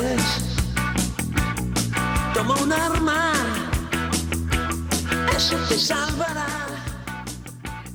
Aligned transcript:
salvajes. 0.00 0.42
Toma 2.34 2.54
un 2.62 2.72
arma, 2.72 3.32
eso 5.36 5.56
te 5.68 5.78
salvará. 5.78 6.79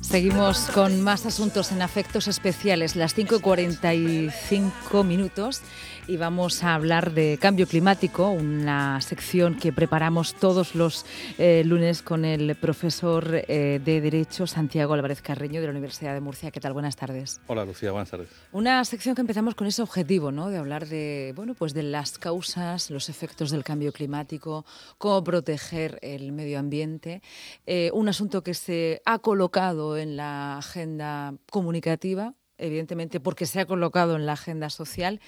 Seguimos 0.06 0.70
con 0.72 1.02
más 1.02 1.26
asuntos 1.26 1.72
en 1.72 1.82
afectos 1.82 2.28
especiales, 2.28 2.94
las 2.94 3.12
5 3.12 3.36
y 3.36 3.40
45 3.40 5.02
minutos 5.02 5.62
y 6.08 6.16
vamos 6.16 6.62
a 6.62 6.74
hablar 6.74 7.12
de 7.12 7.36
cambio 7.40 7.66
climático, 7.66 8.30
una 8.30 9.00
sección 9.00 9.56
que 9.56 9.72
preparamos 9.72 10.34
todos 10.34 10.76
los 10.76 11.04
eh, 11.36 11.64
lunes 11.64 12.02
con 12.02 12.24
el 12.24 12.54
profesor 12.54 13.42
eh, 13.48 13.80
de 13.84 14.00
Derecho 14.00 14.46
Santiago 14.46 14.94
Álvarez 14.94 15.20
Carreño 15.20 15.60
de 15.60 15.66
la 15.66 15.72
Universidad 15.72 16.14
de 16.14 16.20
Murcia. 16.20 16.52
¿Qué 16.52 16.60
tal? 16.60 16.72
Buenas 16.72 16.94
tardes. 16.94 17.40
Hola 17.48 17.64
Lucía, 17.64 17.90
buenas 17.90 18.10
tardes. 18.10 18.28
Una 18.52 18.84
sección 18.84 19.16
que 19.16 19.22
empezamos 19.22 19.56
con 19.56 19.66
ese 19.66 19.82
objetivo, 19.82 20.30
¿no? 20.30 20.48
De 20.48 20.58
hablar 20.58 20.86
de, 20.86 21.32
bueno, 21.34 21.54
pues 21.54 21.74
de 21.74 21.82
las 21.82 22.18
causas, 22.18 22.90
los 22.90 23.08
efectos 23.08 23.50
del 23.50 23.64
cambio 23.64 23.92
climático, 23.92 24.64
cómo 24.98 25.24
proteger 25.24 25.98
el 26.02 26.30
medio 26.30 26.60
ambiente, 26.60 27.20
eh, 27.66 27.90
un 27.92 28.08
asunto 28.08 28.42
que 28.42 28.54
se 28.54 29.02
ha 29.04 29.18
colocado 29.18 29.95
en 29.98 30.16
la 30.16 30.58
agenda 30.58 31.34
comunicativa 31.50 32.34
evidentemente 32.58 33.20
porque 33.20 33.46
se 33.46 33.60
ha 33.60 33.66
colocado 33.66 34.16
en 34.16 34.26
la 34.26 34.32
agenda 34.32 34.70
social 34.70 35.20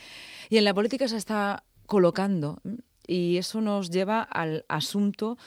y 0.48 0.58
en 0.58 0.64
la 0.64 0.74
política 0.74 1.08
se 1.08 1.16
está 1.16 1.64
colocando. 1.86 2.60
Y 3.06 3.38
eso 3.38 3.62
nos 3.62 3.90
lleva 3.90 4.20
al 4.20 4.66
asunto 4.68 5.38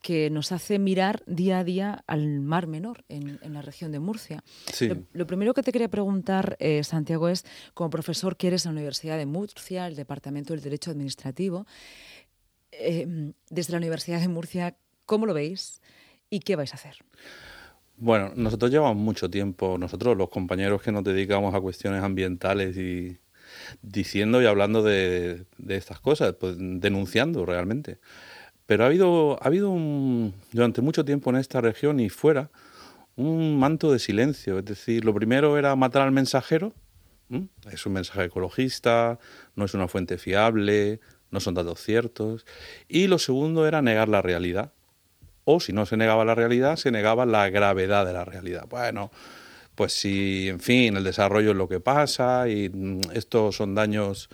que 0.00 0.30
nos 0.30 0.52
hace 0.52 0.78
mirar 0.78 1.22
día 1.26 1.58
a 1.58 1.64
día 1.64 2.02
al 2.06 2.40
Mar 2.40 2.66
Menor 2.66 3.04
en, 3.10 3.38
la 3.52 3.60
región 3.60 3.92
de 3.92 3.98
Murcia. 4.00 4.42
Lo, 5.12 5.26
primero 5.26 5.52
que 5.52 5.62
te 5.62 5.70
quería 5.70 5.90
preguntar, 5.90 6.56
eh, 6.60 6.82
Santiago, 6.82 7.28
es, 7.28 7.44
como 7.74 7.90
profesor 7.90 8.38
que 8.38 8.46
eres 8.46 8.64
en 8.64 8.70
la 8.70 8.78
Universidad 8.78 9.18
de 9.18 9.26
Murcia, 9.26 9.86
el 9.86 9.96
Departamento 9.96 10.54
del 10.54 10.62
Derecho 10.62 10.90
Administrativo, 10.90 11.66
eh, 12.72 13.34
desde 13.50 13.72
la 13.72 13.78
Universidad 13.78 14.20
de 14.20 14.28
Murcia, 14.28 14.78
¿cómo 15.04 15.26
lo 15.26 15.34
veis 15.34 15.82
y 16.30 16.40
qué 16.40 16.56
vais 16.56 16.72
a 16.72 16.76
hacer? 16.76 16.96
Bueno, 18.00 18.32
nosotros 18.34 18.70
llevamos 18.70 18.96
mucho 18.96 19.28
tiempo, 19.28 19.76
nosotros 19.78 20.16
los 20.16 20.30
compañeros 20.30 20.80
que 20.80 20.90
nos 20.90 21.04
dedicamos 21.04 21.54
a 21.54 21.60
cuestiones 21.60 22.02
ambientales 22.02 22.74
y, 22.78 23.18
diciendo 23.82 24.40
y 24.40 24.46
hablando 24.46 24.82
de, 24.82 25.44
estas 25.68 26.00
cosas, 26.00 26.34
pues 26.40 26.56
denunciando 26.58 27.44
realmente. 27.44 27.98
Pero 28.64 28.84
ha 28.84 28.86
habido, 28.86 29.38
ha 29.42 29.46
habido 29.46 29.76
durante 30.50 30.80
mucho 30.80 31.04
tiempo 31.04 31.28
en 31.28 31.36
esta 31.36 31.60
región 31.60 32.00
y 32.00 32.08
fuera 32.08 32.50
un 33.16 33.58
manto 33.58 33.92
de 33.92 33.98
silencio. 33.98 34.58
Es 34.58 34.64
decir, 34.64 35.04
lo 35.04 35.12
primero 35.12 35.58
era 35.58 35.76
matar 35.76 36.00
al 36.00 36.12
mensajero. 36.12 36.72
Es 37.70 37.84
un 37.84 37.92
mensaje 37.92 38.24
ecologista, 38.24 39.18
no 39.54 39.66
es 39.66 39.74
una 39.74 39.88
fuente 39.88 40.16
fiable, 40.16 41.00
no 41.30 41.38
son 41.38 41.52
datos 41.52 41.80
ciertos. 41.80 42.46
Y 42.88 43.08
lo 43.08 43.18
segundo 43.18 43.66
era 43.66 43.82
negar 43.82 44.08
la 44.08 44.22
realidad. 44.22 44.72
Si 45.58 45.72
no 45.72 45.86
se 45.86 45.96
negaba 45.96 46.24
la 46.24 46.36
realidad, 46.36 46.76
se 46.76 46.92
negaba 46.92 47.26
la 47.26 47.50
gravedad 47.50 48.06
de 48.06 48.12
la 48.12 48.24
realidad. 48.24 48.66
Bueno, 48.68 49.10
pues 49.74 49.94
si, 49.94 50.48
en 50.50 50.60
fin, 50.60 50.96
el 50.98 51.04
desarrollo 51.04 51.52
es 51.52 51.56
lo 51.56 51.66
que 51.66 51.80
pasa 51.80 52.48
y 52.48 52.68
mm, 52.68 53.00
estos 53.14 53.56
son 53.56 53.74
daños 53.74 54.28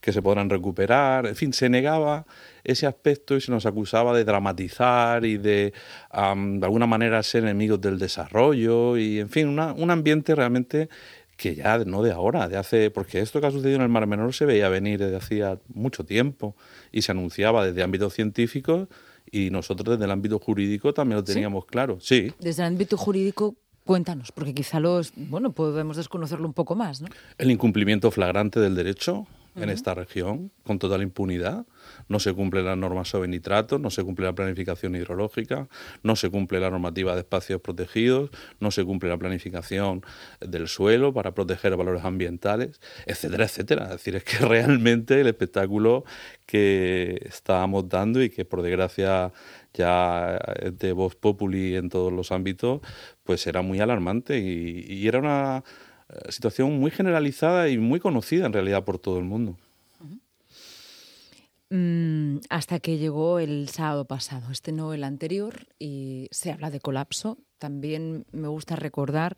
que 0.00 0.12
se 0.12 0.22
podrán 0.22 0.48
recuperar, 0.48 1.26
en 1.26 1.34
fin, 1.34 1.52
se 1.52 1.68
negaba 1.68 2.24
ese 2.62 2.86
aspecto 2.86 3.34
y 3.34 3.40
se 3.40 3.50
nos 3.50 3.66
acusaba 3.66 4.16
de 4.16 4.24
dramatizar 4.24 5.24
y 5.24 5.38
de, 5.38 5.72
de 5.72 6.64
alguna 6.64 6.86
manera, 6.86 7.20
ser 7.24 7.42
enemigos 7.42 7.80
del 7.80 7.98
desarrollo 7.98 8.96
y, 8.96 9.18
en 9.18 9.28
fin, 9.28 9.48
un 9.48 9.90
ambiente 9.90 10.36
realmente 10.36 10.88
que 11.36 11.56
ya 11.56 11.78
no 11.78 12.04
de 12.04 12.12
ahora, 12.12 12.48
de 12.48 12.56
hace, 12.56 12.90
porque 12.92 13.18
esto 13.18 13.40
que 13.40 13.48
ha 13.48 13.50
sucedido 13.50 13.76
en 13.76 13.82
el 13.82 13.88
Mar 13.88 14.06
Menor 14.06 14.32
se 14.32 14.44
veía 14.44 14.68
venir 14.68 15.00
desde 15.00 15.16
hacía 15.16 15.58
mucho 15.74 16.04
tiempo 16.04 16.54
y 16.92 17.02
se 17.02 17.10
anunciaba 17.10 17.66
desde 17.66 17.82
ámbitos 17.82 18.14
científicos 18.14 18.86
y 19.32 19.50
nosotros 19.50 19.96
desde 19.96 20.04
el 20.04 20.10
ámbito 20.12 20.38
jurídico 20.38 20.94
también 20.94 21.16
lo 21.16 21.24
teníamos 21.24 21.64
claro. 21.64 21.98
Sí. 22.00 22.32
Desde 22.38 22.62
el 22.62 22.68
ámbito 22.68 22.96
jurídico, 22.96 23.56
Cuéntanos, 23.84 24.30
porque 24.30 24.54
quizá 24.54 24.78
los, 24.78 25.12
bueno, 25.16 25.50
podemos 25.50 25.96
desconocerlo 25.96 26.46
un 26.46 26.52
poco 26.52 26.76
más, 26.76 27.00
¿no? 27.00 27.08
El 27.36 27.50
incumplimiento 27.50 28.12
flagrante 28.12 28.60
del 28.60 28.76
derecho 28.76 29.26
en 29.54 29.68
esta 29.68 29.94
región, 29.94 30.50
con 30.64 30.78
total 30.78 31.02
impunidad. 31.02 31.66
No 32.08 32.20
se 32.20 32.32
cumple 32.32 32.62
la 32.62 32.76
norma 32.76 33.04
sobre 33.04 33.28
nitratos, 33.28 33.80
no 33.80 33.90
se 33.90 34.02
cumple 34.02 34.26
la 34.26 34.34
planificación 34.34 34.96
hidrológica, 34.96 35.68
no 36.02 36.16
se 36.16 36.30
cumple 36.30 36.60
la 36.60 36.70
normativa 36.70 37.14
de 37.14 37.20
espacios 37.20 37.60
protegidos, 37.60 38.30
no 38.60 38.70
se 38.70 38.84
cumple 38.84 39.10
la 39.10 39.18
planificación 39.18 40.02
del 40.40 40.68
suelo 40.68 41.12
para 41.12 41.34
proteger 41.34 41.76
valores 41.76 42.04
ambientales, 42.04 42.80
etcétera, 43.06 43.44
etcétera. 43.44 43.84
Es 43.84 43.90
decir, 43.90 44.16
es 44.16 44.24
que 44.24 44.36
realmente 44.46 45.20
el 45.20 45.26
espectáculo 45.26 46.04
que 46.46 47.20
estábamos 47.26 47.88
dando 47.88 48.22
y 48.22 48.30
que 48.30 48.44
por 48.44 48.62
desgracia 48.62 49.32
ya 49.74 50.38
de 50.70 50.92
voz 50.92 51.16
populi 51.16 51.76
en 51.76 51.88
todos 51.88 52.12
los 52.12 52.32
ámbitos, 52.32 52.80
pues 53.24 53.46
era 53.46 53.62
muy 53.62 53.80
alarmante 53.80 54.38
y, 54.38 55.06
era 55.06 55.18
una 55.18 55.64
situación 56.28 56.78
muy 56.78 56.90
generalizada 56.90 57.68
y 57.68 57.78
muy 57.78 58.00
conocida 58.00 58.46
en 58.46 58.52
realidad 58.52 58.84
por 58.84 58.98
todo 58.98 59.18
el 59.18 59.24
mundo. 59.24 59.56
Mm, 61.74 62.40
hasta 62.50 62.80
que 62.80 62.98
llegó 62.98 63.38
el 63.38 63.70
sábado 63.70 64.04
pasado, 64.04 64.52
este 64.52 64.72
no 64.72 64.92
el 64.92 65.04
anterior, 65.04 65.68
y 65.78 66.28
se 66.30 66.52
habla 66.52 66.70
de 66.70 66.80
colapso. 66.80 67.38
También 67.56 68.26
me 68.30 68.48
gusta 68.48 68.76
recordar 68.76 69.36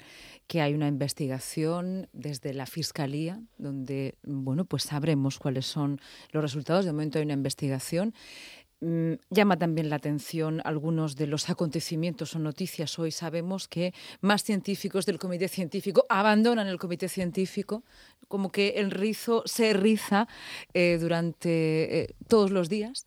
que 0.48 0.60
hay 0.60 0.74
una 0.74 0.88
investigación 0.88 2.08
desde 2.12 2.52
la 2.52 2.66
Fiscalía, 2.66 3.40
donde 3.56 4.16
bueno, 4.24 4.64
pues 4.64 4.82
sabremos 4.82 5.38
cuáles 5.38 5.66
son 5.66 6.00
los 6.32 6.42
resultados. 6.42 6.84
De 6.84 6.90
momento 6.90 7.18
hay 7.18 7.24
una 7.24 7.34
investigación 7.34 8.14
llama 9.30 9.56
también 9.56 9.88
la 9.90 9.96
atención 9.96 10.60
algunos 10.64 11.16
de 11.16 11.26
los 11.26 11.50
acontecimientos 11.50 12.34
o 12.34 12.38
noticias. 12.38 12.98
Hoy 12.98 13.10
sabemos 13.10 13.68
que 13.68 13.94
más 14.20 14.42
científicos 14.42 15.06
del 15.06 15.18
comité 15.18 15.48
científico 15.48 16.06
abandonan 16.08 16.66
el 16.66 16.78
comité 16.78 17.08
científico, 17.08 17.84
como 18.28 18.50
que 18.50 18.74
el 18.76 18.90
rizo 18.90 19.42
se 19.46 19.72
riza 19.72 20.28
eh, 20.72 20.98
durante 21.00 22.00
eh, 22.00 22.14
todos 22.28 22.50
los 22.50 22.68
días. 22.68 23.06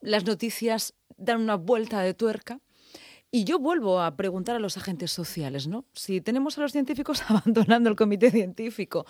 Las 0.00 0.24
noticias 0.24 0.94
dan 1.16 1.40
una 1.40 1.56
vuelta 1.56 2.00
de 2.00 2.14
tuerca 2.14 2.60
y 3.36 3.44
yo 3.44 3.58
vuelvo 3.58 4.00
a 4.00 4.16
preguntar 4.16 4.56
a 4.56 4.58
los 4.58 4.78
agentes 4.78 5.12
sociales, 5.12 5.68
¿no? 5.68 5.84
Si 5.92 6.22
tenemos 6.22 6.56
a 6.56 6.62
los 6.62 6.72
científicos 6.72 7.22
abandonando 7.28 7.90
el 7.90 7.94
comité 7.94 8.30
científico, 8.30 9.04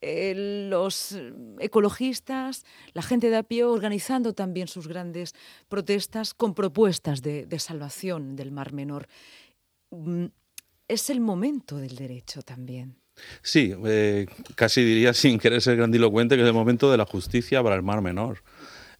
eh, 0.00 0.66
los 0.68 1.16
ecologistas, 1.60 2.64
la 2.92 3.02
gente 3.02 3.30
de 3.30 3.36
a 3.36 3.44
pie 3.44 3.62
organizando 3.62 4.32
también 4.32 4.66
sus 4.66 4.88
grandes 4.88 5.32
protestas 5.68 6.34
con 6.34 6.54
propuestas 6.54 7.22
de, 7.22 7.46
salvación 7.60 8.34
del 8.34 8.50
Mar 8.50 8.72
Menor, 8.72 9.06
mm, 9.90 10.24
es 10.88 11.08
el 11.10 11.20
momento 11.20 11.76
del 11.76 11.94
derecho 11.94 12.42
también. 12.42 12.96
Sí, 13.42 13.72
eh, 13.86 14.26
casi 14.56 14.82
diría 14.82 15.14
sin 15.14 15.38
querer 15.38 15.62
ser 15.62 15.76
grandilocuente 15.76 16.34
que 16.34 16.42
es 16.42 16.48
el 16.48 16.54
momento 16.54 16.90
de 16.90 16.96
la 16.96 17.06
justicia 17.06 17.62
para 17.62 17.76
el 17.76 17.84
Mar 17.84 18.02
Menor 18.02 18.42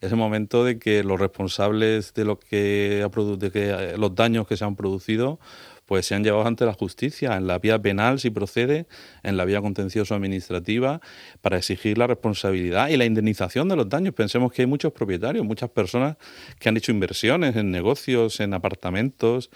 es 0.01 0.13
el 0.13 0.19
momento 0.19 0.65
de 0.65 0.79
que 0.79 1.03
los 1.03 1.19
responsables 1.19 2.15
de 2.15 2.25
lo 2.25 2.39
que, 2.39 3.07
de 3.39 3.51
que 3.51 3.71
eh, 3.71 3.99
los 3.99 4.15
daños 4.15 4.47
que 4.47 4.57
se 4.57 4.65
han 4.65 4.77
producido 4.77 5.39
pues 5.89 6.05
se 6.05 6.15
han 6.15 6.23
llevado 6.23 6.47
ante 6.47 6.67
la 6.67 6.75
justicia, 6.75 7.35
en 7.35 7.47
la 7.47 7.59
vía 7.59 7.79
penal 7.81 8.21
si 8.21 8.29
procede, 8.29 8.87
en 9.23 9.39
la 9.39 9.47
vía 9.47 9.63
contencioso 9.63 10.15
administrativa, 10.15 11.01
para 11.41 11.57
exigir 11.57 11.97
la 11.97 12.07
responsabilidad 12.07 12.91
y 12.91 12.99
la 12.99 13.07
indemnización 13.07 13.71
de 13.71 13.77
los 13.77 13.89
daños. 13.89 14.13
Pensemos 14.13 14.53
que 14.53 14.61
hay 14.61 14.67
muchos 14.67 14.93
propietarios, 14.93 15.47
muchas 15.47 15.71
personas 15.71 16.19
que 16.59 16.69
han 16.69 16.77
hecho 16.77 16.93
inversiones 16.93 17.57
en 17.57 17.71
negocios, 17.71 18.39
en 18.41 18.53
apartamentos, 18.53 19.49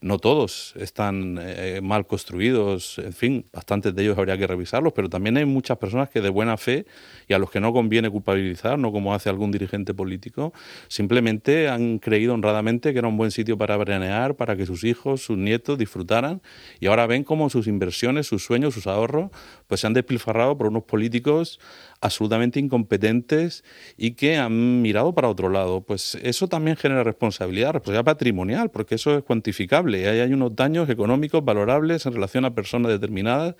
no 0.00 0.18
todos 0.18 0.74
están 0.76 1.38
eh, 1.40 1.78
mal 1.80 2.04
construidos, 2.08 2.98
en 2.98 3.12
fin, 3.12 3.46
bastantes 3.52 3.94
de 3.94 4.02
ellos 4.02 4.18
habría 4.18 4.36
que 4.36 4.48
revisarlos, 4.48 4.92
pero 4.92 5.08
también 5.08 5.36
hay 5.36 5.44
muchas 5.44 5.78
personas 5.78 6.10
que 6.10 6.20
de 6.20 6.30
buena 6.30 6.56
fe 6.56 6.84
y 7.28 7.34
a 7.34 7.38
los 7.38 7.48
que 7.48 7.60
no 7.60 7.72
conviene 7.72 8.10
culpabilizar, 8.10 8.76
no 8.76 8.90
como 8.90 9.14
hace 9.14 9.28
algún 9.28 9.52
dirigente 9.52 9.94
político, 9.94 10.52
simplemente 10.88 11.68
han 11.68 12.00
creído 12.00 12.34
honradamente 12.34 12.92
que 12.92 12.98
era 12.98 13.06
un 13.06 13.16
buen 13.16 13.30
sitio 13.30 13.56
para 13.56 13.76
branear, 13.76 14.34
para 14.34 14.56
que 14.56 14.66
sus 14.66 14.82
hijos, 14.82 15.22
sus 15.22 15.38
nietos, 15.38 15.75
disfrutaran 15.78 16.42
y 16.80 16.86
ahora 16.86 17.06
ven 17.06 17.24
cómo 17.24 17.50
sus 17.50 17.66
inversiones, 17.66 18.26
sus 18.26 18.44
sueños, 18.44 18.74
sus 18.74 18.86
ahorros, 18.86 19.30
pues 19.66 19.80
se 19.80 19.86
han 19.86 19.92
despilfarrado 19.92 20.56
por 20.56 20.68
unos 20.68 20.84
políticos 20.84 21.58
absolutamente 22.00 22.60
incompetentes 22.60 23.64
y 23.96 24.12
que 24.12 24.36
han 24.36 24.82
mirado 24.82 25.14
para 25.14 25.28
otro 25.28 25.48
lado. 25.48 25.80
Pues 25.80 26.16
eso 26.22 26.48
también 26.48 26.76
genera 26.76 27.04
responsabilidad, 27.04 27.72
responsabilidad 27.72 28.04
patrimonial, 28.04 28.70
porque 28.70 28.96
eso 28.96 29.16
es 29.16 29.24
cuantificable. 29.24 30.08
Ahí 30.08 30.20
hay 30.20 30.32
unos 30.32 30.54
daños 30.54 30.88
económicos 30.88 31.44
valorables 31.44 32.06
en 32.06 32.14
relación 32.14 32.44
a 32.44 32.54
personas 32.54 32.92
determinadas 32.92 33.54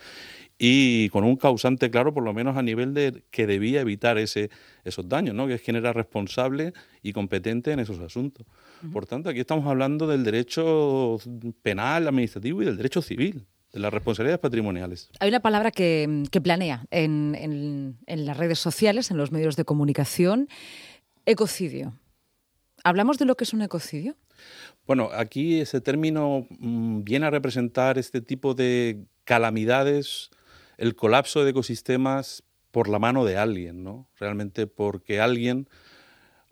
y 0.58 1.08
con 1.10 1.24
un 1.24 1.36
causante 1.36 1.90
claro, 1.90 2.14
por 2.14 2.22
lo 2.22 2.32
menos 2.32 2.56
a 2.56 2.62
nivel 2.62 2.94
de 2.94 3.22
que 3.30 3.46
debía 3.46 3.80
evitar 3.80 4.18
ese, 4.18 4.50
esos 4.84 5.08
daños, 5.08 5.34
¿no? 5.34 5.46
que 5.46 5.54
es 5.54 5.62
quien 5.62 5.76
era 5.76 5.92
responsable 5.92 6.72
y 7.02 7.12
competente 7.12 7.72
en 7.72 7.80
esos 7.80 8.00
asuntos. 8.00 8.46
Por 8.92 9.06
tanto, 9.06 9.28
aquí 9.28 9.40
estamos 9.40 9.66
hablando 9.66 10.06
del 10.06 10.24
derecho 10.24 11.18
penal, 11.62 12.08
administrativo 12.08 12.62
y 12.62 12.66
del 12.66 12.76
derecho 12.76 13.02
civil 13.02 13.46
las 13.78 13.92
responsabilidades 13.92 14.40
patrimoniales. 14.40 15.10
Hay 15.20 15.28
una 15.28 15.40
palabra 15.40 15.70
que, 15.70 16.24
planea 16.42 16.86
en, 16.90 17.96
las 18.06 18.36
redes 18.36 18.58
sociales, 18.58 19.10
en 19.10 19.16
los 19.16 19.32
medios 19.32 19.56
de 19.56 19.64
comunicación, 19.64 20.48
ecocidio. 21.24 21.94
¿Hablamos 22.84 23.18
de 23.18 23.24
lo 23.24 23.36
que 23.36 23.44
es 23.44 23.52
un 23.52 23.62
ecocidio? 23.62 24.16
Bueno, 24.86 25.10
aquí 25.12 25.60
ese 25.60 25.80
término 25.80 26.46
mm, 26.50 27.02
viene 27.02 27.26
a 27.26 27.30
representar 27.30 27.98
este 27.98 28.20
tipo 28.20 28.54
de 28.54 29.04
calamidades, 29.24 30.30
el 30.78 30.94
colapso 30.96 31.44
de 31.44 31.50
ecosistemas 31.50 32.42
por 32.70 32.88
la 32.88 32.98
mano 32.98 33.24
de 33.24 33.36
alguien, 33.36 33.82
¿no? 33.82 34.08
Realmente 34.18 34.66
porque 34.66 35.20
alguien 35.20 35.68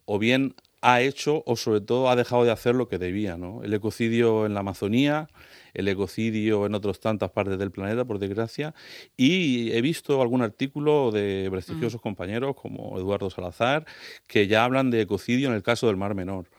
o 0.07 0.19
bien 0.19 0.55
ha 0.85 1.01
hecho 1.01 1.43
o 1.47 1.57
sobre 1.57 1.81
todo 1.81 2.11
ha 2.11 2.17
dejado 2.17 2.45
de 2.45 2.51
hacer 2.51 2.75
lo 2.75 2.89
que 2.89 2.99
debía, 2.99 3.39
¿no? 3.39 3.63
El 3.63 3.73
ecocidio 3.73 4.45
en 4.45 4.53
la 4.53 4.61
Amazonía, 4.61 5.29
el 5.73 5.89
ecocidio 5.89 6.67
en 6.67 6.75
otras 6.75 7.01
tantas 7.01 7.31
partes 7.31 7.59
del 7.59 7.71
planeta, 7.71 8.05
por 8.05 8.19
desgracia, 8.19 8.75
y 9.17 9.73
he 9.73 9.81
visto 9.81 10.21
algún 10.21 10.43
artículo 10.43 11.11
de 11.11 11.49
prestigiosos 11.51 12.03
compañeros 12.03 12.55
como 12.55 12.99
Eduardo 12.99 13.31
Salazar 13.31 13.87
que 14.27 14.47
ya 14.47 14.65
hablan 14.65 14.91
de 14.91 15.01
ecocidio 15.01 15.49
en 15.49 15.55
el 15.55 15.63
caso 15.63 15.87
del 15.87 15.97
Mar 15.97 16.15
Menor. 16.15 16.51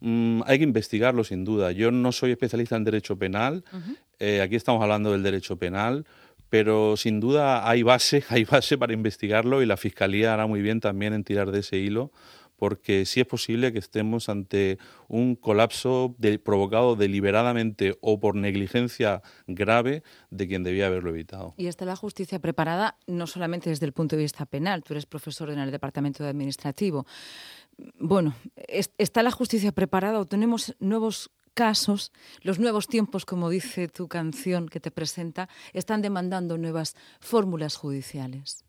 Mm, 0.00 0.42
hay 0.46 0.58
que 0.58 0.64
investigarlo 0.64 1.24
sin 1.24 1.44
duda. 1.44 1.72
Yo 1.72 1.90
no 1.90 2.12
soy 2.12 2.32
especialista 2.32 2.76
en 2.76 2.84
derecho 2.84 3.16
penal, 3.16 3.64
eh, 4.18 4.42
aquí 4.42 4.56
estamos 4.56 4.82
hablando 4.82 5.12
del 5.12 5.22
derecho 5.22 5.56
penal, 5.56 6.04
pero 6.50 6.96
sin 6.96 7.20
duda 7.20 7.68
hay 7.68 7.82
base, 7.82 8.24
hay 8.28 8.44
base 8.44 8.76
para 8.76 8.92
investigarlo 8.92 9.62
y 9.62 9.66
la 9.66 9.76
Fiscalía 9.76 10.34
hará 10.34 10.46
muy 10.46 10.60
bien 10.60 10.80
también 10.80 11.14
en 11.14 11.24
tirar 11.24 11.50
de 11.50 11.60
ese 11.60 11.78
hilo 11.78 12.12
porque 12.60 13.06
sí 13.06 13.20
es 13.20 13.26
posible 13.26 13.72
que 13.72 13.78
estemos 13.78 14.28
ante 14.28 14.78
un 15.08 15.34
colapso 15.34 16.14
provocado 16.44 16.94
deliberadamente 16.94 17.96
o 18.02 18.20
por 18.20 18.36
negligencia 18.36 19.22
grave 19.46 20.02
de 20.28 20.46
quien 20.46 20.62
debía 20.62 20.88
haberlo 20.88 21.08
evitado. 21.08 21.54
Y 21.56 21.68
está 21.68 21.86
la 21.86 21.96
justicia 21.96 22.38
preparada 22.38 22.98
no 23.06 23.26
solamente 23.26 23.70
desde 23.70 23.86
el 23.86 23.94
punto 23.94 24.14
de 24.14 24.22
vista 24.22 24.44
penal, 24.44 24.84
tú 24.84 24.92
eres 24.92 25.06
profesor 25.06 25.48
en 25.48 25.58
el 25.58 25.70
Departamento 25.70 26.22
de 26.22 26.28
Administrativo. 26.28 27.06
Bueno, 27.98 28.34
¿está 28.98 29.22
la 29.22 29.30
justicia 29.30 29.72
preparada 29.72 30.20
o 30.20 30.26
tenemos 30.26 30.76
nuevos 30.80 31.30
casos, 31.54 32.12
los 32.42 32.58
nuevos 32.58 32.86
tiempos, 32.86 33.24
como 33.24 33.50
dice 33.50 33.88
tu 33.88 34.08
canción 34.08 34.68
que 34.68 34.80
te 34.80 34.90
presenta, 34.90 35.48
están 35.72 36.02
demandando 36.02 36.58
nuevas 36.58 36.96
fórmulas 37.20 37.76
judiciales? 37.76 38.64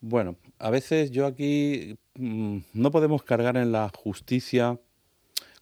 Bueno, 0.00 0.36
a 0.58 0.70
veces 0.70 1.10
yo 1.10 1.26
aquí 1.26 1.98
mm, 2.14 2.58
no 2.74 2.90
podemos 2.90 3.22
cargar 3.22 3.56
en 3.56 3.72
la 3.72 3.90
justicia 3.94 4.78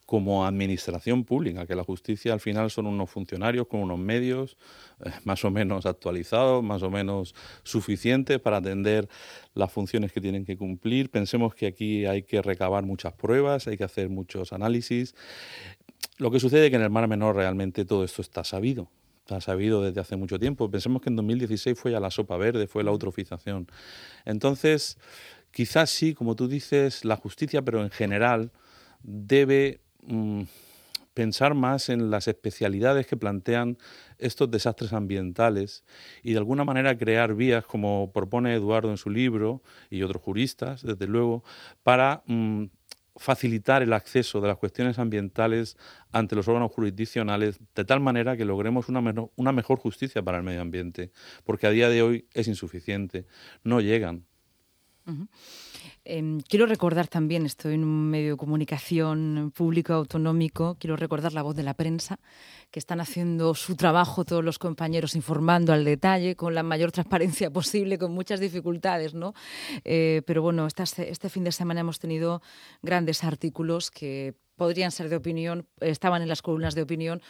como 0.07 0.45
administración 0.45 1.25
pública, 1.25 1.67
que 1.67 1.75
la 1.75 1.83
justicia 1.83 2.33
al 2.35 2.41
final 2.41 2.71
son 2.71 2.87
unos 2.87 3.11
funcionarios 3.11 3.67
con 3.67 3.81
unos 3.81 3.99
medios 3.99 4.59
eh, 5.05 5.11
más 5.25 5.45
o 5.45 5.51
menos 5.51 5.87
actualizados, 5.87 6.63
más 6.63 6.83
o 6.83 6.91
menos 6.91 7.35
suficientes 7.63 8.39
para 8.39 8.59
atender 8.59 9.09
las 9.55 9.73
funciones 9.73 10.13
que 10.13 10.21
tienen 10.21 10.45
que 10.45 10.59
cumplir. 10.59 11.11
Pensemos 11.11 11.55
que 11.55 11.67
aquí 11.67 12.05
hay 12.05 12.23
que 12.23 12.43
recabar 12.43 12.85
muchas 12.85 13.15
pruebas, 13.15 13.67
hay 13.67 13.79
que 13.79 13.85
hacer 13.85 14.11
muchos 14.11 14.53
análisis. 14.53 15.15
Lo 16.19 16.31
que 16.31 16.41
sucede 16.41 16.67
es 16.67 16.71
que 16.71 16.77
en 16.77 16.83
el 16.83 16.91
Mar 16.91 17.09
Menor 17.09 17.37
realmente 17.37 17.85
todo 17.85 18.05
esto 18.05 18.23
está 18.23 18.45
sabido 18.45 18.89
ha 19.31 19.41
sabido 19.41 19.83
desde 19.83 20.01
hace 20.01 20.17
mucho 20.17 20.39
tiempo. 20.39 20.71
Pensemos 20.71 21.01
que 21.01 21.09
en 21.09 21.17
2016 21.17 21.79
fue 21.79 21.93
ya 21.93 22.01
la 22.01 22.11
sopa 22.11 22.37
verde, 22.37 22.67
fue 22.67 22.85
la 22.85 22.91
eutrofización. 22.91 23.69
Entonces, 24.25 24.99
quizás 25.51 25.91
sí, 25.91 26.15
como 26.15 26.37
tú 26.37 26.49
dices, 26.49 27.05
la 27.05 27.17
justicia, 27.17 27.63
pero 27.63 27.83
en 27.83 27.91
general, 27.91 28.51
debe 29.03 29.81
mm, 30.03 30.43
pensar 31.15 31.55
más 31.55 31.89
en 31.89 32.11
las 32.11 32.29
especialidades 32.29 33.07
que 33.07 33.17
plantean 33.17 33.79
estos 34.19 34.51
desastres 34.51 34.93
ambientales 34.93 35.85
y 36.23 36.33
de 36.33 36.39
alguna 36.39 36.65
manera 36.65 36.97
crear 36.99 37.35
vías, 37.35 37.65
como 37.65 38.13
propone 38.13 38.55
Eduardo 38.55 38.91
en 38.91 38.97
su 38.97 39.11
libro 39.11 39.63
y 39.91 40.03
otros 40.03 40.23
juristas, 40.23 40.83
desde 40.83 41.07
luego, 41.07 41.45
para 41.83 42.23
mm, 42.27 42.65
facilitar 43.17 43.83
el 43.83 43.93
acceso 43.93 44.41
de 44.41 44.49
las 44.49 44.57
cuestiones 44.57 44.99
ambientales 44.99 45.77
ante 46.13 46.35
los 46.35 46.49
órganos 46.49 46.73
jurisdiccionales 46.73 47.61
de 47.75 47.85
tal 47.85 48.01
manera 48.01 48.37
que 48.37 48.45
logremos 48.45 48.89
una, 48.89 49.03
una 49.37 49.53
mejor 49.53 49.79
justicia 49.79 50.23
para 50.23 50.39
el 50.39 50.45
medio 50.45 50.61
ambiente, 50.61 51.13
porque 51.45 51.67
a 51.67 51.71
día 51.71 51.89
de 51.89 52.03
hoy 52.03 52.27
es 52.33 52.49
insuficiente, 52.49 53.27
no 53.63 53.81
llegan. 53.81 54.25
Em, 56.05 56.41
quiero 56.41 56.67
recordar 56.67 57.09
también, 57.09 57.47
estoy 57.47 57.75
en 57.75 57.85
un 57.85 58.11
medio 58.11 58.33
de 58.33 58.37
comunicación 58.37 59.53
público 59.55 59.93
autonómico, 59.95 60.77
quiero 60.79 60.97
recordar 60.97 61.33
la 61.33 61.43
voz 61.43 61.57
de 61.57 61.63
la 61.63 61.75
prensa, 61.75 62.19
que 62.71 62.79
están 62.79 63.01
haciendo 63.01 63.55
su 63.55 63.77
trabajo 63.77 64.25
todos 64.25 64.45
los 64.45 64.59
compañeros 64.59 65.15
informando 65.15 65.73
al 65.73 65.85
detalle, 65.85 66.37
con 66.37 66.55
la 66.55 66.63
mayor 66.63 66.93
transparencia 66.93 67.51
posible, 67.53 67.99
con 67.99 68.13
muchas 68.13 68.41
dificultades, 68.41 69.15
¿no? 69.15 69.35
Eh, 69.85 70.23
pero 70.27 70.43
bueno, 70.43 70.67
este 70.67 71.29
fin 71.29 71.45
de 71.45 71.53
semana 71.53 71.81
hemos 71.81 71.99
tenido 71.99 72.43
grandes 72.83 73.25
artículos 73.25 73.91
que 73.91 74.35
podrían 74.57 74.91
ser 74.91 75.09
de 75.09 75.17
opinión, 75.17 75.67
estaban 75.81 76.23
en 76.23 76.29
las 76.29 76.43
columnas 76.43 76.75
de 76.75 76.83
opinión, 76.83 77.23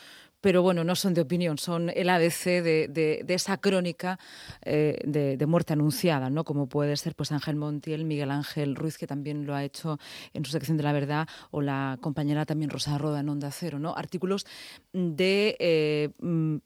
pero 0.44 0.61
bueno, 0.61 0.85
no 0.85 0.94
son 0.94 1.14
de 1.14 1.23
opinión, 1.23 1.56
son 1.56 1.88
el 1.88 2.11
ABC 2.11 2.44
de, 2.62 3.25
esa 3.29 3.56
crónica 3.56 4.19
eh, 4.61 4.99
de, 5.02 5.46
muerte 5.46 5.73
anunciada, 5.73 6.29
¿no? 6.29 6.44
Como 6.44 6.67
puede 6.67 6.99
ser 6.99 7.14
pues 7.14 7.32
Ángel 7.32 7.56
Montiel, 7.56 8.05
Miguel 8.05 8.31
Ángel 8.31 8.76
Ruiz, 8.76 8.99
que 8.99 9.06
también 9.06 9.46
lo 9.46 9.55
ha 9.55 9.64
hecho 9.64 9.99
en 10.35 10.44
su 10.44 10.50
sección 10.50 10.76
de 10.76 10.82
la 10.82 10.93
verdad, 10.93 11.26
o 11.50 11.62
la 11.62 11.96
compañera 12.02 12.44
también 12.44 12.69
Rosa 12.69 12.99
Roda 12.99 13.20
en 13.20 13.31
Onda 13.31 13.50
Cero, 13.50 13.79
¿no? 13.79 13.96
Artículos 13.96 14.44
de 14.93 15.56
eh, 15.61 16.11
mm, 16.19 16.56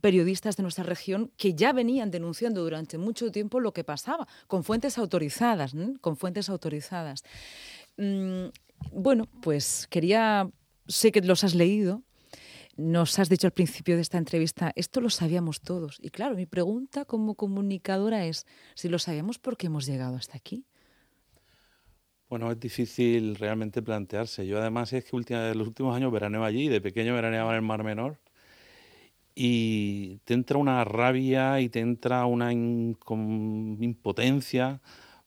periodistas 0.00 0.56
de 0.56 0.62
nuestra 0.62 0.84
región 0.84 1.32
que 1.36 1.54
ya 1.54 1.72
venían 1.72 2.12
denunciando 2.12 2.62
durante 2.62 2.98
mucho 2.98 3.32
tiempo 3.32 3.58
lo 3.58 3.72
que 3.72 3.82
pasaba, 3.82 4.28
con 4.46 4.62
fuentes 4.62 4.96
autorizadas, 4.96 5.74
con 6.00 6.16
fuentes 6.16 6.48
autorizadas. 6.48 7.24
Mm, 7.96 8.44
bueno, 8.92 9.26
pues 9.42 9.88
quería, 9.90 10.48
sé 10.86 11.10
que 11.10 11.20
los 11.20 11.42
has 11.42 11.56
leído, 11.56 12.04
nos 12.76 13.18
has 13.18 13.28
dicho 13.28 13.46
al 13.46 13.52
principio 13.52 13.96
de 13.96 14.02
esta 14.02 14.18
entrevista, 14.18 14.72
esto 14.76 15.00
lo 15.00 15.10
sabíamos 15.10 15.60
todos. 15.60 15.98
Y 16.00 16.10
claro, 16.10 16.34
mi 16.34 16.46
pregunta 16.46 17.04
como 17.04 17.34
comunicadora 17.34 18.26
es, 18.26 18.46
si 18.74 18.88
lo 18.88 18.98
sabíamos, 18.98 19.38
¿por 19.38 19.56
qué 19.56 19.66
hemos 19.66 19.86
llegado 19.86 20.16
hasta 20.16 20.36
aquí? 20.36 20.64
Bueno, 22.28 22.50
es 22.50 22.58
difícil 22.58 23.36
realmente 23.36 23.82
plantearse. 23.82 24.46
Yo 24.46 24.58
además 24.58 24.92
es 24.92 25.04
que 25.04 25.16
en 25.16 25.58
los 25.58 25.68
últimos 25.68 25.94
años 25.94 26.10
veraneo 26.10 26.44
allí, 26.44 26.68
de 26.68 26.80
pequeño 26.80 27.14
veraneaba 27.14 27.50
en 27.50 27.56
el 27.56 27.62
Mar 27.62 27.84
Menor, 27.84 28.18
y 29.34 30.18
te 30.24 30.34
entra 30.34 30.58
una 30.58 30.84
rabia 30.84 31.60
y 31.60 31.68
te 31.68 31.80
entra 31.80 32.24
una 32.26 32.52
impotencia, 32.52 34.80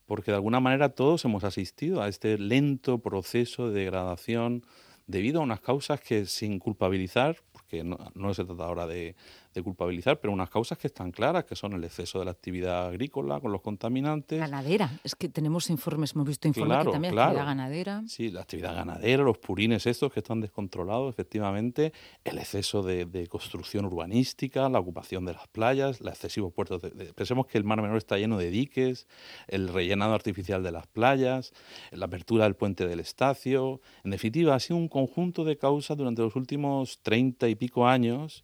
porque 0.05 0.31
de 0.31 0.35
alguna 0.35 0.59
manera 0.59 0.89
todos 0.89 1.23
hemos 1.25 1.43
asistido 1.43 2.01
a 2.01 2.07
este 2.07 2.37
lento 2.37 2.99
proceso 2.99 3.69
de 3.69 3.79
degradación 3.79 4.63
debido 5.07 5.39
a 5.39 5.43
unas 5.43 5.61
causas 5.61 5.99
que 6.01 6.25
sin 6.25 6.59
culpabilizar, 6.59 7.37
porque 7.51 7.83
no, 7.83 7.97
no 8.13 8.33
se 8.33 8.45
trata 8.45 8.65
ahora 8.65 8.85
de, 8.85 9.15
de 9.57 9.63
culpabilizar, 9.63 10.19
pero 10.19 10.31
unas 10.31 10.49
causas 10.49 10.77
que 10.77 10.87
están 10.87 11.11
claras, 11.11 11.45
que 11.45 11.55
son 11.55 11.73
el 11.73 11.83
exceso 11.83 12.19
de 12.19 12.25
la 12.25 12.31
actividad 12.31 12.87
agrícola 12.87 13.39
con 13.39 13.51
los 13.51 13.61
contaminantes. 13.61 14.39
Ganadera, 14.39 14.99
es 15.03 15.15
que 15.15 15.29
tenemos 15.29 15.69
informes, 15.69 16.13
hemos 16.13 16.27
visto 16.27 16.47
informes 16.47 16.85
que 16.85 16.91
también 16.91 17.15
la 17.15 17.25
actividad 17.25 17.45
ganadera. 17.45 18.03
Sí, 18.07 18.29
la 18.29 18.41
actividad 18.41 18.75
ganadera, 18.75 19.23
los 19.23 19.39
purines 19.39 19.85
estos 19.87 20.13
que 20.13 20.19
están 20.19 20.41
descontrolados, 20.41 21.09
efectivamente, 21.09 21.91
el 22.23 22.37
exceso 22.37 22.83
de, 22.83 23.27
construcción 23.29 23.85
urbanística, 23.85 24.69
la 24.69 24.79
ocupación 24.79 25.25
de 25.25 25.33
las 25.33 25.47
playas, 25.47 26.01
los 26.01 26.13
excesivos 26.13 26.53
puertos. 26.53 26.81
De, 26.81 27.13
pensemos 27.13 27.47
que 27.47 27.57
el 27.57 27.63
Mar 27.63 27.81
Menor 27.81 27.97
está 27.97 28.17
lleno 28.17 28.37
de 28.37 28.51
diques, 28.51 29.07
el 29.47 29.67
rellenado 29.69 30.13
artificial 30.13 30.61
de 30.63 30.71
las 30.71 30.85
playas, 30.87 31.51
la 31.91 32.05
apertura 32.05 32.43
del 32.43 32.55
puente 32.55 32.87
del 32.87 32.99
Estacio. 32.99 33.81
En 34.03 34.11
definitiva, 34.11 34.53
ha 34.53 34.59
sido 34.59 34.77
un 34.77 34.87
conjunto 34.87 35.43
de 35.43 35.57
causas 35.57 35.97
durante 35.97 36.21
los 36.21 36.35
últimos 36.35 36.99
treinta 37.01 37.49
y 37.49 37.55
pico 37.55 37.87
años 37.87 38.43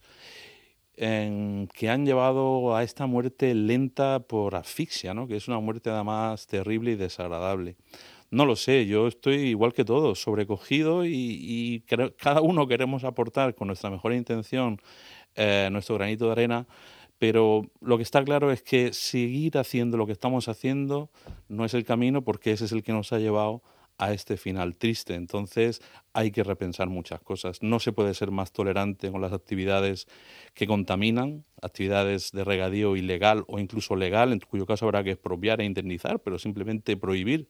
que 0.95 1.89
han 1.89 2.05
llevado 2.05 2.75
a 2.75 2.83
esta 2.83 3.07
muerte 3.07 3.53
lenta 3.55 4.19
por 4.19 4.55
asfixia, 4.55 5.13
¿no? 5.13 5.27
que 5.27 5.35
es 5.35 5.47
una 5.47 5.59
muerte 5.59 5.89
además 5.89 6.45
terrible 6.47 6.91
y 6.91 6.95
desagradable. 6.95 7.75
No 8.29 8.45
lo 8.45 8.55
sé, 8.55 8.87
yo 8.87 9.07
estoy 9.07 9.35
igual 9.35 9.73
que 9.73 9.85
todos, 9.85 10.21
sobrecogido 10.21 11.05
y, 11.05 11.83
cada 12.17 12.41
uno 12.41 12.67
queremos 12.67 13.03
aportar 13.03 13.53
con 13.53 13.67
nuestra 13.67 13.89
mejor 13.89 14.13
intención 14.13 14.81
eh, 15.35 15.69
nuestro 15.71 15.95
granito 15.95 16.25
de 16.25 16.31
arena, 16.31 16.67
pero 17.19 17.67
lo 17.79 17.97
que 17.97 18.03
está 18.03 18.23
claro 18.23 18.51
es 18.51 18.61
que 18.63 18.91
seguir 18.91 19.57
haciendo 19.57 19.97
lo 19.97 20.05
que 20.05 20.11
estamos 20.11 20.47
haciendo 20.47 21.09
no 21.47 21.63
es 21.63 21.73
el 21.73 21.85
camino 21.85 22.23
porque 22.23 22.51
ese 22.51 22.65
es 22.65 22.71
el 22.71 22.83
que 22.83 22.91
nos 22.91 23.13
ha 23.13 23.19
llevado 23.19 23.61
a 23.97 24.13
este 24.13 24.37
final 24.37 24.75
triste. 24.75 25.15
Entonces 25.15 25.81
hay 26.13 26.31
que 26.31 26.43
repensar 26.43 26.87
muchas 26.89 27.21
cosas. 27.21 27.61
No 27.61 27.79
se 27.79 27.91
puede 27.91 28.13
ser 28.13 28.31
más 28.31 28.51
tolerante 28.51 29.11
con 29.11 29.21
las 29.21 29.33
actividades 29.33 30.07
que 30.53 30.67
contaminan, 30.67 31.45
actividades 31.61 32.31
de 32.31 32.43
regadío 32.43 32.95
ilegal 32.95 33.43
o 33.47 33.59
incluso 33.59 33.95
legal, 33.95 34.33
en 34.33 34.39
cuyo 34.39 34.65
caso 34.65 34.85
habrá 34.85 35.03
que 35.03 35.11
expropiar 35.11 35.61
e 35.61 35.65
indemnizar, 35.65 36.19
pero 36.19 36.39
simplemente 36.39 36.97
prohibir 36.97 37.47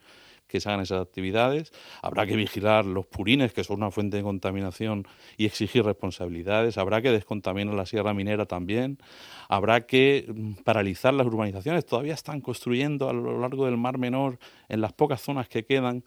que 0.53 0.59
se 0.59 0.69
hagan 0.69 0.81
esas 0.81 1.01
actividades. 1.01 1.73
Habrá 2.03 2.27
que 2.27 2.35
vigilar 2.35 2.85
los 2.85 3.07
purines, 3.07 3.53
que 3.53 3.63
son 3.63 3.77
una 3.77 3.89
fuente 3.89 4.17
de 4.17 4.23
contaminación, 4.23 5.07
y 5.35 5.47
exigir 5.47 5.83
responsabilidades. 5.83 6.77
Habrá 6.77 7.01
que 7.01 7.09
descontaminar 7.09 7.73
la 7.73 7.87
sierra 7.87 8.13
minera 8.13 8.45
también. 8.45 8.99
Habrá 9.49 9.87
que 9.87 10.27
mm, 10.27 10.61
paralizar 10.63 11.11
las 11.15 11.25
urbanizaciones. 11.25 11.87
Todavía 11.87 12.13
están 12.13 12.39
construyendo 12.39 13.09
a 13.09 13.13
lo 13.13 13.39
largo 13.39 13.65
del 13.65 13.77
Mar 13.77 13.97
Menor, 13.97 14.37
en 14.69 14.79
las 14.79 14.93
pocas 14.93 15.21
zonas 15.21 15.49
que 15.49 15.65
quedan. 15.65 16.03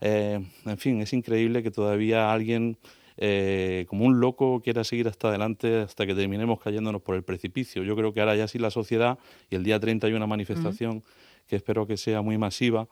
Eh, 0.00 0.38
en 0.64 0.78
fin, 0.78 1.02
es 1.02 1.12
increíble 1.12 1.64
que 1.64 1.72
todavía 1.72 2.32
alguien 2.32 2.78
eh, 3.16 3.84
como 3.88 4.04
un 4.04 4.20
loco 4.20 4.60
quiera 4.62 4.84
seguir 4.84 5.08
hasta 5.08 5.26
adelante 5.26 5.80
hasta 5.80 6.06
que 6.06 6.14
terminemos 6.14 6.60
cayéndonos 6.60 7.02
por 7.02 7.16
el 7.16 7.24
precipicio. 7.24 7.82
Yo 7.82 7.96
creo 7.96 8.12
que 8.12 8.20
ahora 8.20 8.36
ya 8.36 8.46
sí 8.46 8.60
la 8.60 8.70
sociedad, 8.70 9.18
y 9.50 9.56
el 9.56 9.64
día 9.64 9.80
30 9.80 10.06
hay 10.06 10.12
una 10.12 10.28
manifestación 10.28 11.02
que 11.48 11.56
espero 11.56 11.86
que 11.86 11.96
sea 11.96 12.22
muy 12.22 12.38
masiva, 12.38 12.86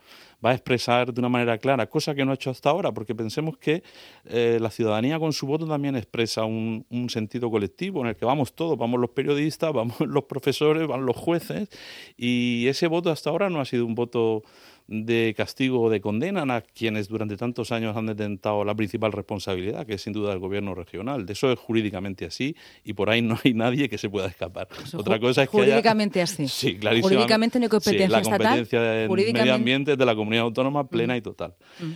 va 0.44 0.50
a 0.50 0.54
expresar 0.54 1.12
de 1.12 1.20
una 1.20 1.28
manera 1.28 1.58
clara, 1.58 1.88
cosa 1.88 2.14
que 2.14 2.25
no 2.25 2.32
ha 2.32 2.34
hecho 2.34 2.50
hasta 2.50 2.70
ahora, 2.70 2.92
porque 2.92 3.14
pensemos 3.14 3.58
que 3.58 3.82
eh, 4.25 4.58
la 4.60 4.70
ciudadanía 4.70 5.18
con 5.18 5.32
su 5.32 5.46
voto 5.46 5.66
también 5.66 5.94
expresa 5.94 6.44
un, 6.44 6.84
un, 6.90 7.10
sentido 7.10 7.50
colectivo 7.50 8.00
en 8.00 8.08
el 8.08 8.16
que 8.16 8.25
vamos 8.25 8.54
todos, 8.54 8.76
vamos 8.76 8.98
los 8.98 9.10
periodistas, 9.10 9.72
vamos 9.75 10.00
los 10.00 10.25
profesores, 10.25 10.86
van 10.88 11.06
los 11.06 11.16
jueces, 11.16 11.68
y 12.16 12.66
ese 12.66 12.86
voto 12.86 13.10
hasta 13.10 13.30
ahora 13.30 13.50
no 13.50 13.60
ha 13.60 13.64
sido 13.64 13.84
un 13.86 13.94
voto 13.94 14.42
de 14.88 15.35
castigo 15.37 15.81
o 15.83 15.90
de 15.90 16.00
condena 16.00 16.43
a 16.55 16.61
quienes 16.61 17.09
durante 17.09 17.37
tantos 17.37 17.73
años 17.73 17.97
han 17.97 18.07
detentado 18.07 18.64
la 18.64 18.75
principal 18.75 19.12
responsabilidad, 19.12 19.85
que 19.87 19.95
es 19.95 20.02
sin 20.02 20.12
duda 20.12 20.33
el 20.33 20.38
gobierno 20.38 20.75
regional. 20.75 21.26
De 21.26 21.33
eso 21.33 21.50
es 21.50 21.59
jurídicamente 21.59 22.25
así 22.25 22.55
y 22.85 22.93
por 22.93 23.11
ahí 23.11 23.21
no 23.23 23.37
hay 23.45 23.52
nadie 23.55 23.88
que 23.88 23.99
se 23.99 24.09
pueda 24.09 24.28
escapar. 24.28 24.69
Otra 24.95 25.19
cosa 25.19 25.43
es 25.43 25.49
que 25.49 25.59
jurídicamente 25.59 26.23
así. 26.23 26.47
Sí, 26.57 26.76
clarísimo. 26.78 27.09
Jurídicamente 27.09 27.59
no 27.59 27.64
hay 27.64 27.69
competencia 27.69 28.07
sí, 28.07 28.12
la 28.12 28.23
competencia 28.23 29.02
estatal. 29.02 29.16
del 29.25 29.33
medio 29.33 29.55
ambiente 29.55 29.93
es 29.93 29.99
de 29.99 30.05
la 30.07 30.14
comunidad 30.14 30.45
autónoma 30.45 30.87
plena 30.88 31.14
Mm. 31.14 31.19
y 31.19 31.21
total. 31.21 31.55
Mm. 31.81 31.93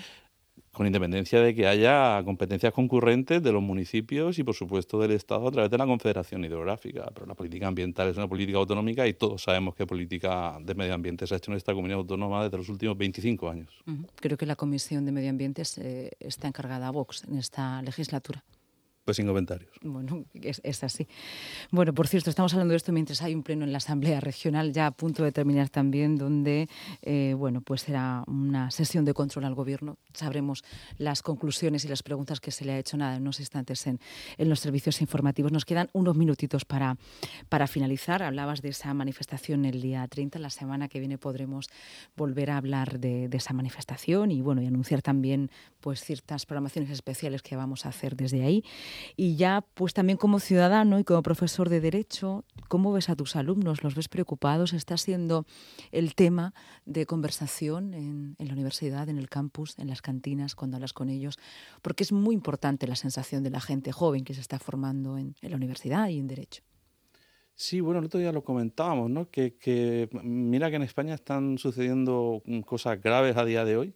Con 0.73 0.87
independencia 0.87 1.41
de 1.41 1.55
que 1.55 1.67
haya 1.67 2.23
competencias 2.25 2.73
concurrentes 2.73 3.43
de 3.43 3.53
los 3.53 3.61
municipios 3.61 4.39
y, 4.39 4.45
por 4.45 4.55
supuesto, 4.55 5.01
del 5.01 5.11
Estado 5.11 5.49
a 5.49 5.51
través 5.51 5.71
de 5.71 5.77
la 5.77 5.85
Confederación 5.85 6.45
Hidrográfica. 6.45 7.11
Pero 7.13 7.27
la 7.27 7.35
política 7.35 7.67
ambiental 7.67 8.09
es 8.09 8.17
una 8.17 8.29
política 8.29 8.59
autonómica 8.59 9.07
y 9.07 9.15
todos 9.15 9.43
sabemos 9.43 9.75
qué 9.75 9.85
política 9.87 10.59
de 10.61 10.75
medio 10.75 10.95
ambiente 10.95 11.27
se 11.27 11.35
ha 11.35 11.37
hecho 11.39 11.51
en 11.51 11.57
esta 11.57 11.75
comunidad 11.75 11.99
autónoma 11.99 12.45
desde 12.45 12.57
los 12.57 12.69
últimos 12.69 12.97
25 12.97 13.51
años. 13.51 13.69
Creo 14.17 14.39
que 14.39 14.47
la 14.47 14.57
Comisión 14.57 15.05
de 15.05 15.13
Medio 15.13 15.31
Ambiente 15.31 15.63
está 15.63 16.49
encargada 16.49 16.89
a 16.89 16.91
Vox 16.93 17.25
en 17.25 17.39
esta 17.39 17.83
legislatura. 17.83 18.45
Pues 19.11 19.17
sin 19.17 19.27
comentarios. 19.27 19.73
Bueno, 19.83 20.25
es, 20.35 20.85
así. 20.85 21.09
Bueno, 21.73 21.93
por 21.93 22.07
cierto, 22.07 22.31
estamos 22.31 22.53
hablando 22.55 22.71
de 22.71 22.77
esto 22.77 22.93
mientras 22.93 23.21
hay 23.23 23.35
un 23.35 23.43
pleno 23.43 23.65
en 23.65 23.73
la 23.73 23.79
Asamblea 23.79 24.21
Regional, 24.21 24.73
ya 24.73 24.87
a 24.87 24.93
punto 24.93 25.25
de 25.25 25.33
terminar 25.33 25.69
también, 25.69 26.17
donde, 26.17 26.69
eh, 27.03 27.35
bueno, 27.37 27.61
pues 27.61 27.81
será 27.81 28.23
una 28.29 28.71
sesión 28.71 29.05
de 29.05 29.13
control 29.13 29.47
al 29.47 29.57
Gobierno. 29.57 29.99
Sabremos 30.15 30.63
las 30.97 31.23
conclusiones 31.23 31.85
y 31.85 31.89
las 31.89 32.05
preguntas 32.05 32.39
que 32.39 32.53
se 32.53 32.65
le 32.65 32.71
ha 32.71 32.79
hecho 32.79 32.97
nada 32.97 33.17
en 33.17 33.23
unos 33.23 33.41
instantes 33.41 33.85
en, 33.89 33.99
en 34.39 34.49
los 34.49 34.61
servicios 34.61 35.01
informativos. 35.01 35.51
Nos 35.51 35.65
quedan 35.65 35.89
unos 35.93 36.17
minutitos 36.17 36.65
para, 36.65 36.97
para 37.49 37.67
finalizar. 37.67 38.23
Hablabas 38.23 38.63
de 38.63 38.69
esa 38.69 38.95
manifestación 38.95 39.65
el 39.65 39.81
día 39.81 40.07
30. 40.07 40.39
La 40.39 40.51
semana 40.51 40.87
que 40.87 41.01
viene 41.01 41.19
podremos 41.19 41.67
volver 42.15 42.53
a 42.53 42.59
hablar 42.59 43.01
de, 43.01 43.29
de 43.29 43.37
esa 43.39 43.55
manifestación 43.55 44.31
y, 44.31 44.41
bueno, 44.41 44.63
y 44.63 44.69
anunciar 44.69 45.03
también 45.03 45.51
pues 45.81 46.05
ciertas 46.05 46.47
programaciones 46.47 46.91
especiales 46.91 47.43
que 47.43 47.57
vamos 47.57 47.87
a 47.87 47.89
hacer 47.89 48.15
desde 48.15 48.45
ahí. 48.45 48.63
Y 49.17 49.37
ya, 49.37 49.65
pues 49.75 49.95
también 49.95 50.17
como 50.17 50.41
ciudadano 50.41 50.99
y 50.99 51.05
como 51.05 51.23
profesor 51.23 51.69
de 51.69 51.81
Derecho, 51.81 52.45
¿cómo 52.69 52.93
ves 52.93 53.09
a 53.09 53.17
tus 53.17 53.37
alumnos? 53.37 53.83
¿Los 53.83 53.95
ves 53.95 54.09
preocupados? 54.09 54.73
¿Está 54.73 54.97
siendo 54.97 55.47
el 55.93 56.15
tema 56.15 56.55
de 56.85 57.07
conversación 57.07 57.95
en, 57.95 58.37
la 58.39 58.53
universidad, 58.53 59.09
en 59.09 59.19
el 59.19 59.29
campus, 59.29 59.79
en 59.79 59.89
las 59.89 60.03
cantinas, 60.03 60.55
cuando 60.55 60.77
hablas 60.77 60.93
con 60.93 61.09
ellos? 61.09 61.39
Porque 61.83 62.03
es 62.03 62.13
muy 62.13 62.35
importante 62.35 62.87
la 62.87 62.97
sensación 62.97 63.43
de 63.43 63.51
la 63.51 63.61
gente 63.61 63.93
joven 63.93 64.25
que 64.25 64.35
se 64.35 64.41
está 64.41 64.59
formando 64.59 65.19
en, 65.19 65.35
la 65.41 65.57
universidad 65.57 66.09
y 66.09 66.19
en 66.19 66.27
Derecho. 66.27 66.63
Sí, 67.55 67.81
bueno, 67.81 68.01
el 68.01 68.07
otro 68.07 68.33
lo 68.33 68.43
comentábamos, 68.43 69.11
¿no? 69.11 69.29
Que, 69.29 69.55
que 69.57 70.09
mira 70.23 70.71
que 70.71 70.77
en 70.77 70.83
España 70.83 71.13
están 71.13 71.59
sucediendo 71.59 72.41
mm, 72.47 72.61
cosas 72.61 73.03
graves 73.03 73.37
a 73.37 73.45
día 73.45 73.67
de 73.67 73.77
hoy 73.77 73.95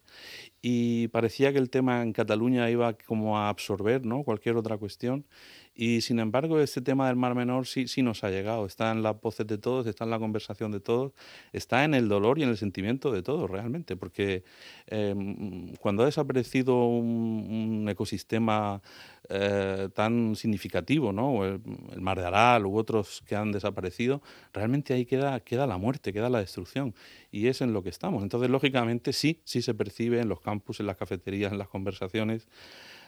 y 0.66 1.08
parecía 1.08 1.52
que 1.52 1.58
el 1.58 1.68
tema 1.68 2.00
en 2.02 2.14
Cataluña 2.14 2.70
iba 2.70 2.94
como 2.94 3.36
a 3.36 3.50
absorber, 3.50 4.06
¿no? 4.06 4.22
Cualquier 4.24 4.56
otra 4.56 4.78
cuestión 4.78 5.26
y 5.74 6.00
sin 6.02 6.20
embargo 6.20 6.60
este 6.60 6.80
tema 6.80 7.08
del 7.08 7.16
Mar 7.16 7.34
Menor 7.34 7.66
sí, 7.66 7.88
sí 7.88 8.02
nos 8.02 8.22
ha 8.22 8.30
llegado, 8.30 8.66
está 8.66 8.92
en 8.92 9.02
las 9.02 9.20
voces 9.20 9.46
de 9.46 9.58
todos, 9.58 9.86
está 9.86 10.04
en 10.04 10.10
la 10.10 10.18
conversación 10.18 10.70
de 10.70 10.80
todos, 10.80 11.12
está 11.52 11.84
en 11.84 11.94
el 11.94 12.08
dolor 12.08 12.38
y 12.38 12.44
en 12.44 12.50
el 12.50 12.56
sentimiento 12.56 13.10
de 13.10 13.22
todos 13.22 13.50
realmente, 13.50 13.96
porque 13.96 14.44
eh, 14.86 15.74
cuando 15.80 16.02
ha 16.02 16.06
desaparecido 16.06 16.86
un, 16.86 17.86
ecosistema 17.88 18.80
eh, 19.28 19.88
tan 19.94 20.36
significativo, 20.36 21.12
¿no? 21.12 21.44
El, 21.44 21.60
el, 21.92 22.00
Mar 22.00 22.18
de 22.18 22.26
Aral 22.26 22.66
u 22.66 22.76
otros 22.76 23.22
que 23.26 23.36
han 23.36 23.52
desaparecido, 23.52 24.22
realmente 24.52 24.94
ahí 24.94 25.06
queda, 25.06 25.40
queda 25.40 25.66
la 25.66 25.78
muerte, 25.78 26.12
queda 26.12 26.28
la 26.28 26.38
destrucción. 26.38 26.94
Y 27.30 27.48
es 27.48 27.60
en 27.60 27.72
lo 27.72 27.82
que 27.82 27.88
estamos. 27.88 28.22
Entonces, 28.22 28.50
lógicamente, 28.50 29.12
sí, 29.12 29.40
sí 29.44 29.62
se 29.62 29.74
percibe 29.74 30.20
en 30.20 30.28
los 30.28 30.40
campus, 30.40 30.80
en 30.80 30.86
las 30.86 30.96
cafeterías, 30.96 31.52
en 31.52 31.58
las 31.58 31.68
conversaciones, 31.68 32.48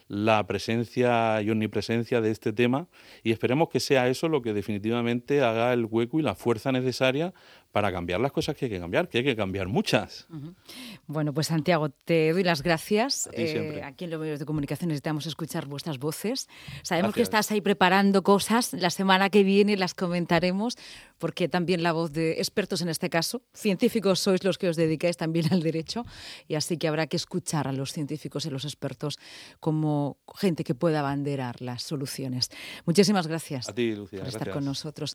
la 0.08 0.46
presencia 0.46 1.42
y 1.42 1.50
omnipresencia 1.50 2.20
de 2.20 2.30
este 2.30 2.52
tema 2.52 2.86
y 3.22 3.32
esperemos 3.32 3.68
que 3.68 3.80
sea 3.80 4.08
eso 4.08 4.28
lo 4.28 4.42
que 4.42 4.52
definitivamente 4.52 5.42
haga 5.42 5.72
el 5.72 5.84
hueco 5.84 6.20
y 6.20 6.22
la 6.22 6.34
fuerza 6.34 6.72
necesaria 6.72 7.34
para 7.72 7.92
cambiar 7.92 8.20
las 8.20 8.32
cosas 8.32 8.56
que 8.56 8.66
hay 8.66 8.70
que 8.70 8.80
cambiar, 8.80 9.08
que 9.08 9.18
hay 9.18 9.24
que 9.24 9.36
cambiar 9.36 9.68
muchas. 9.68 10.26
Bueno, 11.08 11.32
pues 11.32 11.46
Santiago, 11.46 11.90
te 11.90 12.32
doy 12.32 12.42
las 12.42 12.62
gracias. 12.62 13.28
Eh, 13.32 13.80
aquí 13.84 14.04
en 14.04 14.10
los 14.10 14.18
medios 14.18 14.40
de 14.40 14.44
comunicación 14.44 14.88
necesitamos 14.88 15.26
escuchar 15.26 15.66
vuestras 15.66 15.98
voces. 15.98 16.48
Sabemos 16.82 17.10
gracias. 17.10 17.14
que 17.14 17.22
estás 17.22 17.50
ahí 17.52 17.60
preparando 17.60 18.22
cosas. 18.22 18.72
La 18.72 18.90
semana 18.90 19.30
que 19.30 19.44
viene 19.44 19.76
las 19.76 19.94
comentaremos, 19.94 20.76
porque 21.18 21.48
también 21.48 21.84
la 21.84 21.92
voz 21.92 22.12
de 22.12 22.32
expertos 22.32 22.82
en 22.82 22.88
este 22.88 23.08
caso, 23.08 23.42
científicos 23.54 24.18
sois 24.18 24.42
los 24.42 24.58
que 24.58 24.68
os 24.68 24.76
dedicáis 24.76 25.16
también 25.16 25.52
al 25.52 25.62
derecho, 25.62 26.04
y 26.48 26.56
así 26.56 26.76
que 26.76 26.88
habrá 26.88 27.06
que 27.06 27.16
escuchar 27.16 27.68
a 27.68 27.72
los 27.72 27.92
científicos 27.92 28.44
y 28.46 28.50
los 28.50 28.64
expertos 28.64 29.18
como 29.60 30.18
gente 30.34 30.64
que 30.64 30.74
pueda 30.74 31.00
abanderar 31.00 31.62
las 31.62 31.84
soluciones. 31.84 32.50
Muchísimas 32.84 33.28
gracias 33.28 33.68
a 33.68 33.74
ti, 33.74 33.94
Lucía, 33.94 34.20
por 34.20 34.28
estar 34.28 34.50
con 34.50 34.64
nosotros. 34.64 35.14